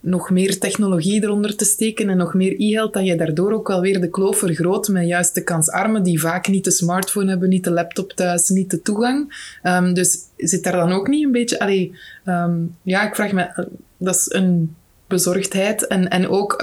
[0.00, 3.80] nog meer technologie eronder te steken en nog meer e-health, dat je daardoor ook wel
[3.80, 7.64] weer de kloof vergroot met juist de kansarmen die vaak niet de smartphone hebben, niet
[7.64, 9.48] de laptop thuis, niet de toegang.
[9.62, 11.58] Um, dus zit daar dan ook niet een beetje...
[11.58, 11.92] Allee,
[12.24, 13.68] um, ja, ik vraag me...
[13.98, 14.74] Dat is een
[15.06, 16.62] bezorgdheid en, en ook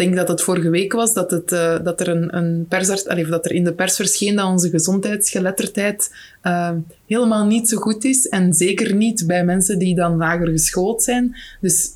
[0.00, 3.28] denk dat het vorige week was dat, het, uh, dat er een, een persarts, allez,
[3.28, 6.70] dat er in de pers verscheen dat onze gezondheidsgeletterdheid uh,
[7.06, 8.28] helemaal niet zo goed is.
[8.28, 11.36] En zeker niet bij mensen die dan lager geschoold zijn.
[11.60, 11.90] Dus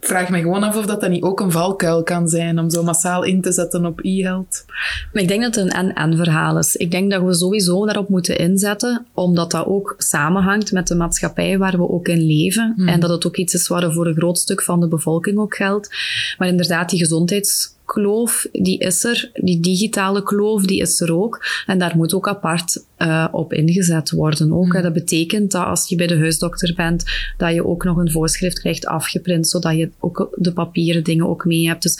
[0.00, 2.82] vraag me gewoon af of dat, dan niet ook een valkuil kan zijn om zo
[2.82, 4.64] massaal in te zetten op e-health.
[5.12, 6.76] Maar ik denk dat het een en-en verhaal is.
[6.76, 11.58] Ik denk dat we sowieso daarop moeten inzetten, omdat dat ook samenhangt met de maatschappij
[11.58, 12.72] waar we ook in leven.
[12.76, 12.88] Hmm.
[12.88, 15.56] En dat het ook iets is waar voor een groot stuk van de bevolking ook
[15.56, 15.90] geldt.
[16.38, 19.30] Maar inderdaad, die gezondheids kloof, die is er.
[19.34, 21.44] Die digitale kloof, die is er ook.
[21.66, 24.52] En daar moet ook apart uh, op ingezet worden.
[24.52, 24.74] Ook.
[24.74, 24.82] Mm.
[24.82, 27.04] Dat betekent dat als je bij de huisdokter bent,
[27.36, 31.44] dat je ook nog een voorschrift krijgt afgeprint, zodat je ook de papieren dingen ook
[31.44, 31.82] mee hebt.
[31.82, 31.98] Dus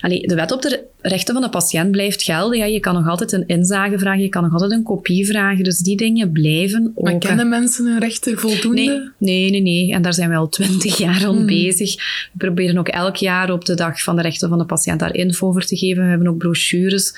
[0.00, 2.58] allee, de wet op de rechten van de patiënt blijft gelden.
[2.58, 5.64] Ja, je kan nog altijd een inzage vragen, je kan nog altijd een kopie vragen.
[5.64, 7.04] Dus die dingen blijven ook.
[7.04, 9.12] Maar kennen mensen hun rechten voldoende?
[9.18, 9.60] Nee, nee, nee.
[9.60, 9.92] nee.
[9.92, 11.46] En daar zijn we al twintig jaar rond mm.
[11.46, 11.94] bezig.
[12.32, 15.14] We proberen ook elk jaar op de dag van de rechten van de patiënt daar
[15.14, 16.02] info over te geven.
[16.02, 17.12] We hebben ook brochures.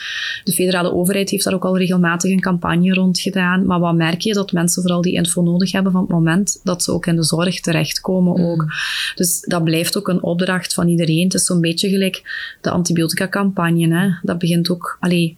[0.45, 3.67] De federale overheid heeft daar ook al regelmatig een campagne rond gedaan.
[3.67, 4.33] Maar wat merk je?
[4.33, 7.23] Dat mensen vooral die info nodig hebben van het moment dat ze ook in de
[7.23, 8.41] zorg terechtkomen.
[8.41, 8.47] Mm.
[8.47, 8.67] Ook.
[9.15, 11.25] Dus dat blijft ook een opdracht van iedereen.
[11.25, 12.23] Het is zo'n beetje gelijk
[12.61, 13.97] de antibiotica-campagne.
[13.97, 14.09] Hè?
[14.23, 14.97] Dat begint ook...
[15.01, 15.37] Allee,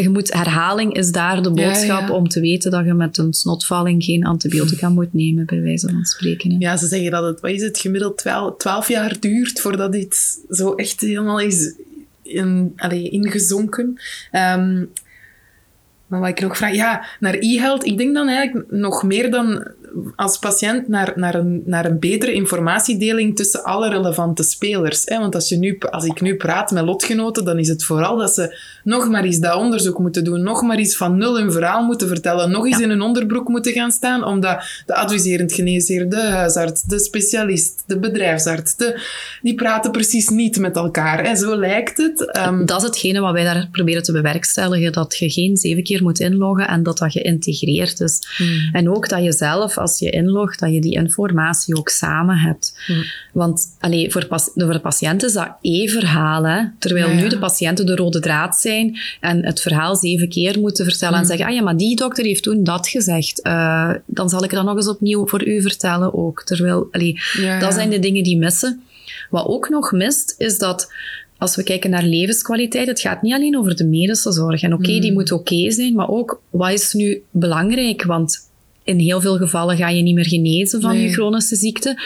[0.00, 4.04] je moet, herhaling is daar de boodschap om te weten dat je met een snotvalling
[4.04, 6.50] geen antibiotica moet nemen, bij wijze van spreken.
[6.50, 6.56] Hè.
[6.58, 10.38] Ja, ze zeggen dat het, wat is het, gemiddeld 12, 12 jaar duurt voordat iets
[10.50, 11.74] zo echt helemaal is
[12.22, 14.00] in, ingezonken.
[14.32, 14.90] Um,
[16.08, 19.66] maar wat ik nog vraag, ja, naar e-health, ik denk dan eigenlijk nog meer dan
[20.16, 25.02] als patiënt naar, naar, een, naar een betere informatiedeling tussen alle relevante spelers.
[25.04, 25.18] Hè?
[25.18, 28.34] Want als, je nu, als ik nu praat met lotgenoten, dan is het vooral dat
[28.34, 31.84] ze nog maar eens dat onderzoek moeten doen, nog maar eens van nul een verhaal
[31.84, 36.20] moeten vertellen, nog eens in een onderbroek moeten gaan staan, omdat de adviserend geneesheer, de
[36.20, 39.00] huisarts, de specialist, de bedrijfsarts, de,
[39.42, 41.18] die praten precies niet met elkaar.
[41.18, 42.38] En zo lijkt het.
[42.46, 46.02] Um, dat is hetgene wat wij daar proberen te bewerkstelligen, dat je geen zeven keer
[46.02, 48.20] moet inloggen en dat dat geïntegreerd is.
[48.36, 48.68] Hmm.
[48.72, 52.78] En ook dat je zelf, als je inlogt, dat je die informatie ook samen hebt.
[53.32, 57.86] Want allee, voor, pas, voor de patiënt is dat één verhaal, terwijl nu de patiënten
[57.86, 61.28] de rode draad zijn en het verhaal zeven keer moeten vertellen en hmm.
[61.28, 63.40] zeggen, ah ja, maar die dokter heeft toen dat gezegd.
[63.46, 66.42] Uh, dan zal ik dat nog eens opnieuw voor u vertellen ook.
[66.44, 67.20] Terwijl, allee,
[67.60, 68.82] dat zijn de dingen die missen.
[69.30, 70.92] Wat ook nog mist, is dat
[71.38, 74.62] als we kijken naar levenskwaliteit, het gaat niet alleen over de medische zorg.
[74.62, 75.12] En oké, die hmm.
[75.12, 78.04] moet oké zijn, maar ook wat is nu belangrijk?
[78.04, 78.47] Want
[78.88, 81.98] in heel veel gevallen ga je niet meer genezen van je chronische ziekte.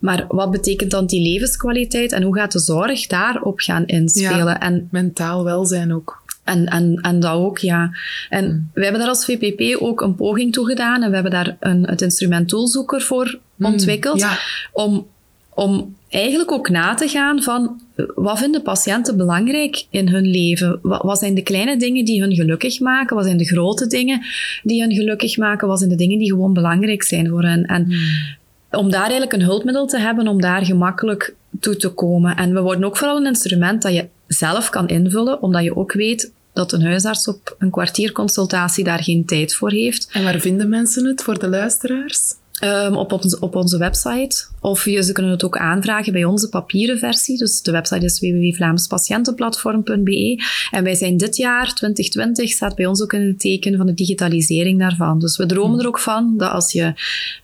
[0.00, 4.46] Maar wat betekent dan die levenskwaliteit en hoe gaat de zorg daarop gaan inspelen?
[4.46, 6.22] Ja, en mentaal welzijn ook.
[6.44, 7.90] En, en, en dat ook, ja.
[8.28, 8.70] En mm.
[8.74, 11.86] we hebben daar als VPP ook een poging toe gedaan en we hebben daar een,
[11.86, 14.20] het instrument Toolzoeker voor mm, ontwikkeld.
[14.20, 14.38] Ja.
[14.72, 15.06] Om,
[15.54, 17.80] om eigenlijk ook na te gaan van
[18.14, 20.78] wat vinden patiënten belangrijk in hun leven?
[20.82, 23.16] Wat, wat, zijn de kleine dingen die hun gelukkig maken?
[23.16, 24.20] Wat zijn de grote dingen
[24.62, 25.68] die hun gelukkig maken?
[25.68, 27.64] Wat zijn de dingen die gewoon belangrijk zijn voor hen?
[27.64, 28.80] En hmm.
[28.80, 32.36] om daar eigenlijk een hulpmiddel te hebben om daar gemakkelijk toe te komen.
[32.36, 35.92] En we worden ook vooral een instrument dat je zelf kan invullen, omdat je ook
[35.92, 40.08] weet dat een huisarts op een kwartierconsultatie daar geen tijd voor heeft.
[40.12, 42.20] En waar vinden mensen het voor de luisteraars?
[42.64, 44.44] Um, op, op onze website.
[44.62, 47.38] Of je, ze kunnen het ook aanvragen bij onze papieren versie.
[47.38, 50.42] Dus de website is www.vlaamspatiëntenplatform.be.
[50.70, 53.94] En wij zijn dit jaar, 2020, staat bij ons ook in het teken van de
[53.94, 55.18] digitalisering daarvan.
[55.18, 56.92] Dus we dromen er ook van dat als je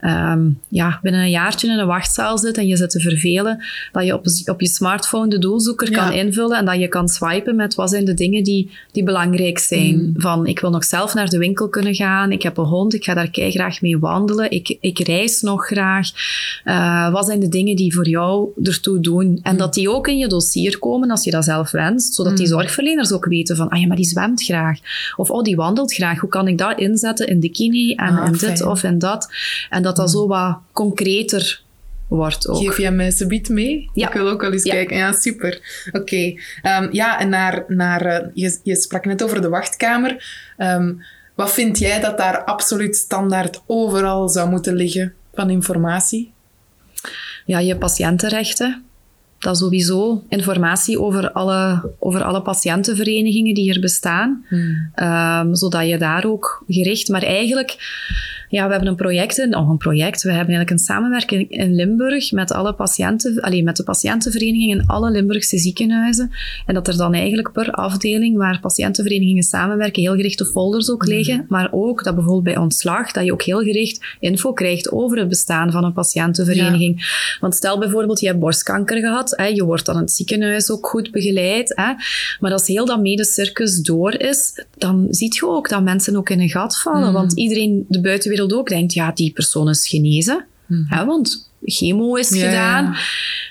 [0.00, 4.04] um, ja, binnen een jaartje in een wachtzaal zit en je zit te vervelen, dat
[4.04, 7.74] je op, op je smartphone de doelzoeker kan invullen en dat je kan swipen met
[7.74, 9.96] wat zijn de dingen die, die belangrijk zijn.
[9.96, 10.12] Mm.
[10.16, 13.04] Van, ik wil nog zelf naar de winkel kunnen gaan, ik heb een hond, ik
[13.04, 16.10] ga daar graag mee wandelen, ik, ik reis nog graag.
[16.64, 19.40] Uh, Uh, wat zijn de dingen die voor jou ertoe doen?
[19.42, 22.46] En dat die ook in je dossier komen als je dat zelf wenst, zodat die
[22.46, 24.78] zorgverleners ook weten van, ah ja, maar die zwemt graag.
[25.16, 26.20] Of, oh, die wandelt graag.
[26.20, 29.28] Hoe kan ik dat inzetten in de kine en Ah, in dit of in dat?
[29.70, 31.62] En dat dat zo wat concreter
[32.08, 32.56] wordt ook.
[32.58, 33.90] Geef jij mij subiet mee?
[33.94, 34.06] Ja.
[34.08, 34.72] Ik wil ook wel eens Ja.
[34.72, 34.96] kijken.
[34.96, 35.60] Ja, super.
[35.92, 36.34] Oké.
[36.62, 40.24] Ehm, ja, en naar, naar, eh, je, je sprak net over de wachtkamer.
[40.56, 40.92] Ehm,
[41.34, 46.32] wat vind jij dat daar absoluut standaard overal zou moeten liggen van informatie?
[47.48, 48.82] Ja, je patiëntenrechten.
[49.38, 50.22] Dat sowieso.
[50.28, 54.44] Informatie over alle, over alle patiëntenverenigingen die er bestaan.
[54.94, 57.08] Ehm, zodat je daar ook gericht...
[57.08, 57.76] Maar eigenlijk...
[58.48, 60.22] Ja, we hebben een project, in, een project.
[60.22, 64.86] We hebben eigenlijk een samenwerking in Limburg met alle patiënten, alleen met de patiëntenverenigingen in
[64.86, 66.30] alle Limburgse ziekenhuizen.
[66.66, 71.44] En dat er dan eigenlijk per afdeling waar patiëntenverenigingen samenwerken, heel gerichte folders ook liggen.
[71.48, 75.28] Maar ook dat bijvoorbeeld bij ontslag, dat je ook heel gericht info krijgt over het
[75.28, 77.26] bestaan van een patiëntenvereniging.
[77.40, 80.86] Want stel bijvoorbeeld, je hebt borstkanker gehad, hè, je wordt dan in het ziekenhuis ook
[80.86, 81.72] goed begeleid.
[81.76, 81.92] Hè,
[82.40, 86.40] maar als heel dat medecircus door is, dan zie je ook dat mensen ook in
[86.40, 87.12] een gat vallen.
[87.12, 90.46] Want iedereen, de buitenwereld ook, denkt, ja, die persoon is genezen.
[90.88, 92.84] Hè, want chemo is Ja, gedaan.
[92.84, 92.94] ja.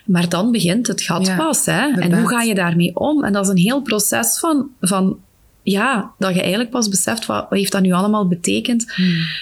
[0.06, 1.66] Maar dan begint het gat Ja, pas.
[1.66, 1.88] Hè?
[2.00, 3.24] En hoe ga je daarmee om?
[3.24, 4.70] En dat is een heel proces van...
[4.82, 5.18] van
[5.64, 8.86] ja, dat je eigenlijk pas beseft, wat, wat heeft dat nu allemaal betekend?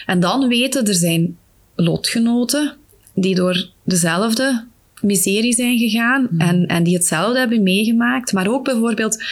[0.05, 1.37] En dan weten, er zijn
[1.75, 2.73] lotgenoten
[3.13, 4.65] die door dezelfde
[5.01, 8.33] miserie zijn gegaan en, en die hetzelfde hebben meegemaakt.
[8.33, 9.23] Maar ook bijvoorbeeld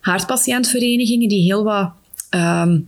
[0.00, 1.90] hartpatiëntverenigingen die heel wat
[2.30, 2.78] ehm,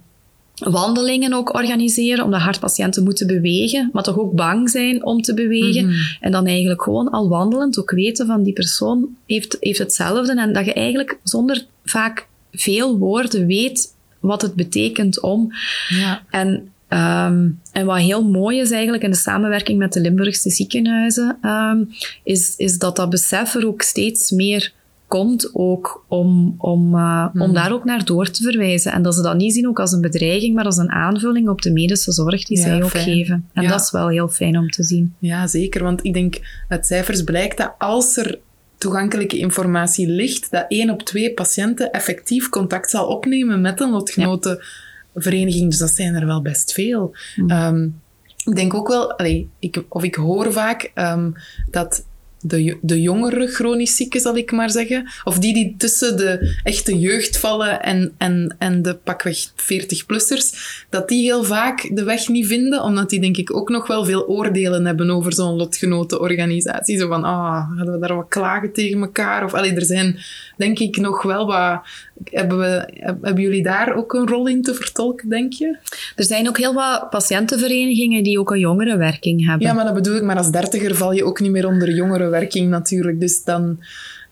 [0.71, 5.95] wandelingen ook organiseren, omdat hartpatiënten moeten bewegen, maar toch ook bang zijn om te bewegen.
[6.21, 10.41] En dan eigenlijk gewoon al wandelend ook weten van die persoon heeft, heeft hetzelfde.
[10.41, 15.53] En dat je eigenlijk zonder vaak veel woorden weet wat het betekent om.
[15.89, 16.23] Ja.
[16.31, 21.39] En, ehm, en wat heel mooi is eigenlijk in de samenwerking met de Limburgse ziekenhuizen,
[21.41, 21.85] ehm,
[22.25, 24.73] is, is dat dat besef er ook steeds meer
[25.19, 28.93] komt ook om, om, eh, om daar ook naar door te verwijzen.
[28.93, 31.63] En dat ze dat niet zien ook als een bedreiging, maar als een aanvulling op
[31.63, 33.05] de medische zorg die Ja, zij ook fijn.
[33.05, 33.49] geven.
[33.53, 33.69] En Ja.
[33.69, 35.15] dat is wel heel fijn om te zien.
[35.19, 35.83] Ja, zeker.
[35.83, 38.39] Want ik denk, uit cijfers blijkt dat als er
[38.79, 45.71] toegankelijke informatie ligt, dat één op twee patiënten effectief contact zal opnemen met een lotgenotenvereniging.
[45.71, 47.15] Dus dat zijn er wel best veel.
[47.47, 47.89] Ehm,
[48.45, 51.31] ik denk ook wel, allee, ik, of ik hoor vaak ehm,
[51.71, 52.05] dat
[52.43, 56.99] de, de jongere chronisch zieken, zal ik maar zeggen, of die die tussen de echte
[56.99, 60.57] jeugd vallen en, en, en de pakweg 40-plussers,
[60.91, 64.05] dat die heel vaak de weg niet vinden, omdat die denk ik ook nog wel
[64.05, 66.99] veel oordelen hebben over zo'n lotgenotenorganisatie.
[66.99, 69.45] Zo van, ah, hadden we daar wat klagen tegen elkaar?
[69.45, 70.19] Of, allee, er zijn
[70.57, 71.81] denk ik nog wel wat...
[72.25, 75.77] Hebben, we, heb- hebben jullie daar ook een rol in te vertolken, denk je?
[76.17, 79.67] Er zijn ook heel wat patiëntenverenigingen die ook een jongerenwerking hebben.
[79.67, 81.89] Ja, maar dat bedoel ik, maar als dertiger val je ook niet meer onder
[82.69, 83.21] natuurlijk.
[83.21, 83.79] Dus dan...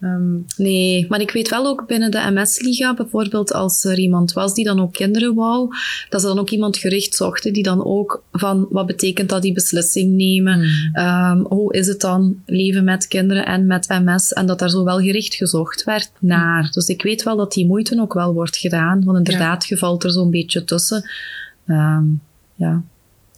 [0.01, 4.55] ehm, Nee, maar ik weet wel ook binnen de MS-liga bijvoorbeeld, als er iemand was
[4.55, 5.69] die dan ook kinderen wou,
[6.09, 9.53] dat ze dan ook iemand gericht zochten die dan ook van wat betekent dat die
[9.53, 10.61] beslissing nemen,
[10.93, 14.85] Ehm, hoe is het dan leven met kinderen en met MS en dat daar zo
[14.85, 16.69] wel gericht gezocht werd naar.
[16.71, 20.05] Dus ik weet wel dat die moeite ook wel wordt gedaan, want inderdaad, je valt
[20.05, 21.11] er zo'n beetje tussen.
[21.67, 22.05] Ehm,
[22.55, 22.83] ja.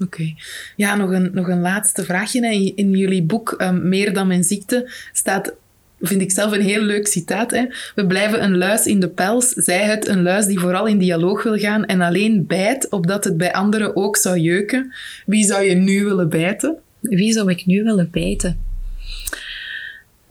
[0.03, 0.35] Oké.
[0.77, 2.53] Ja, nog een, nog een laatste vraagje.
[2.53, 5.55] In, in jullie boek ehm, Meer dan mijn ziekte staat,
[6.01, 7.51] vind ik zelf een heel leuk citaat.
[7.51, 7.67] Hè.
[7.95, 11.43] We blijven een luis in de pels, zij het een luis die vooral in dialoog
[11.43, 14.93] wil gaan en alleen bijt, opdat het bij anderen ook zou jeuken.
[15.27, 16.77] Wie zou je nu willen bijten?
[17.01, 18.71] Wie zou ik nu willen bijten?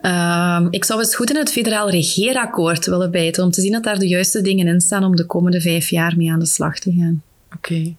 [0.00, 3.82] Ehm, ik zou eens goed in het federaal regeerakkoord willen bijten, om te zien dat
[3.82, 6.78] daar de juiste dingen in staan om de komende vijf jaar mee aan de slag
[6.78, 7.22] te gaan.
[7.56, 7.94] Oké.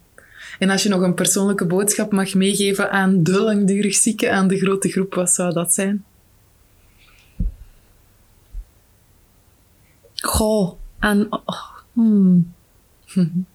[0.59, 4.57] En als je nog een persoonlijke boodschap mag meegeven aan de langdurig zieken, aan de
[4.57, 6.05] grote groep, wat zou dat zijn?
[10.15, 11.27] Goh, en...
[11.31, 12.53] oh, hmm.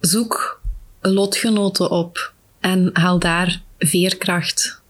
[0.00, 0.60] Zoek
[1.00, 4.82] lotgenoten op en haal daar veerkracht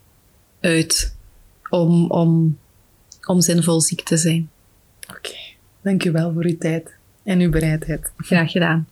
[0.60, 1.16] uit
[1.70, 2.58] om, om,
[3.24, 4.50] om zinvol ziek te zijn.
[5.16, 5.36] Oké.
[5.80, 8.12] Dank u wel voor uw tijd en uw bereidheid.
[8.16, 8.86] Graag gedaan.